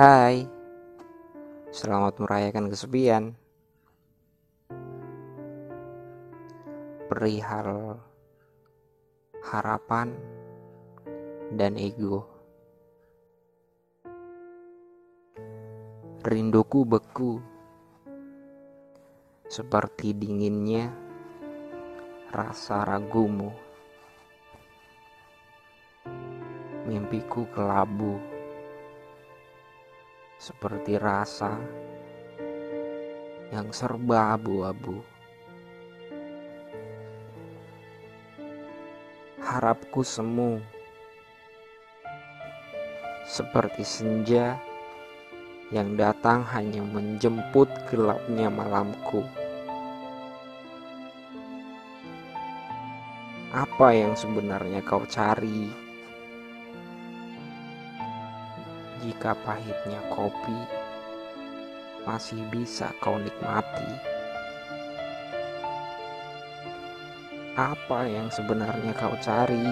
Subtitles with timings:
[0.00, 0.48] Hai,
[1.68, 3.36] selamat merayakan kesepian.
[7.04, 8.00] Perihal
[9.44, 10.16] harapan
[11.52, 12.24] dan ego.
[16.24, 17.44] Rinduku beku,
[19.52, 20.96] seperti dinginnya
[22.32, 23.52] rasa ragumu.
[26.88, 28.39] Mimpiku kelabu
[30.40, 31.60] seperti rasa
[33.52, 35.04] yang serba abu-abu.
[39.36, 40.64] Harapku semu
[43.28, 44.56] seperti senja
[45.68, 49.20] yang datang hanya menjemput gelapnya malamku.
[53.52, 55.89] Apa yang sebenarnya kau cari?
[59.00, 60.60] Jika pahitnya kopi
[62.04, 63.90] masih bisa kau nikmati.
[67.56, 69.68] Apa yang sebenarnya kau cari?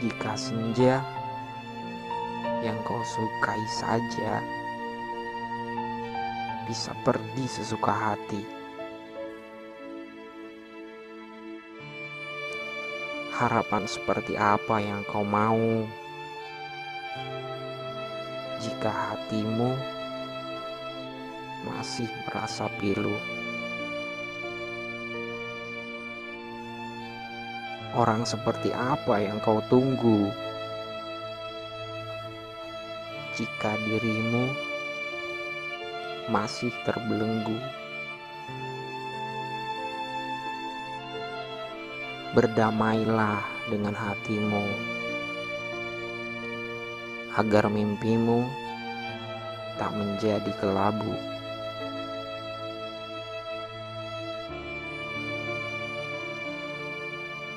[0.00, 1.02] Jika senja
[2.62, 4.40] yang kau sukai saja
[6.68, 8.59] bisa pergi sesuka hati.
[13.40, 15.88] Harapan seperti apa yang kau mau?
[18.60, 19.72] jika hatimu
[21.64, 23.16] masih merasa pilu.
[27.96, 30.28] Orang seperti apa yang kau tunggu?
[33.40, 34.52] Jika dirimu
[36.28, 37.56] masih terbelenggu,
[42.30, 44.62] berdamailah dengan hatimu
[47.34, 48.46] agar mimpimu
[49.74, 51.10] tak menjadi kelabu.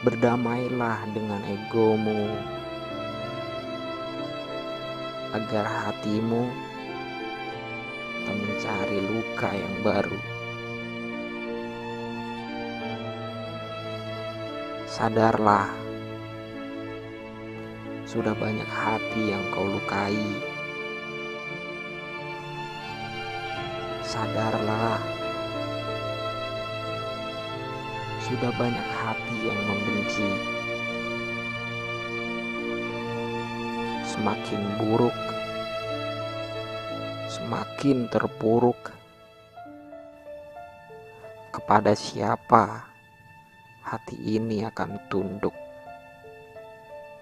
[0.01, 2.33] Berdamailah dengan egomu
[5.37, 6.49] agar hatimu
[8.25, 10.32] tak mencari luka yang baru.
[14.83, 15.83] Sadarlah
[18.13, 20.21] sudah banyak hati yang kau lukai.
[24.05, 25.01] Sadarlah,
[28.21, 30.29] sudah banyak hati yang membenci.
[34.05, 35.19] Semakin buruk,
[37.33, 38.93] semakin terpuruk.
[41.49, 42.92] Kepada siapa
[43.83, 45.62] hati ini akan tunduk?